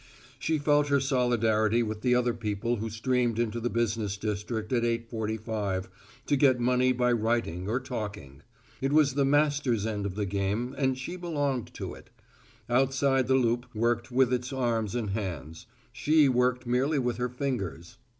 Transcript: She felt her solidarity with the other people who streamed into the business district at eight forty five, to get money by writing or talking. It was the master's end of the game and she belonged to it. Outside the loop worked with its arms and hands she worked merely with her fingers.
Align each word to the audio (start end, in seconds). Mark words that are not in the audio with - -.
She 0.39 0.57
felt 0.57 0.87
her 0.87 0.99
solidarity 0.99 1.83
with 1.83 2.01
the 2.01 2.15
other 2.15 2.33
people 2.33 2.77
who 2.77 2.89
streamed 2.89 3.37
into 3.37 3.59
the 3.59 3.69
business 3.69 4.17
district 4.17 4.73
at 4.73 4.83
eight 4.83 5.07
forty 5.07 5.37
five, 5.37 5.91
to 6.25 6.35
get 6.35 6.59
money 6.59 6.91
by 6.91 7.11
writing 7.11 7.69
or 7.69 7.79
talking. 7.79 8.41
It 8.81 8.93
was 8.93 9.13
the 9.13 9.25
master's 9.25 9.85
end 9.85 10.07
of 10.07 10.15
the 10.15 10.25
game 10.25 10.73
and 10.75 10.97
she 10.97 11.17
belonged 11.17 11.71
to 11.75 11.93
it. 11.93 12.09
Outside 12.67 13.27
the 13.27 13.35
loop 13.35 13.67
worked 13.75 14.11
with 14.11 14.33
its 14.33 14.51
arms 14.51 14.95
and 14.95 15.11
hands 15.11 15.67
she 15.93 16.27
worked 16.27 16.65
merely 16.65 16.97
with 16.97 17.17
her 17.17 17.29
fingers. 17.29 17.99